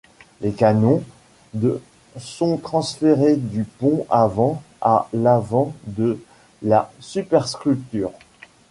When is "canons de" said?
0.53-1.79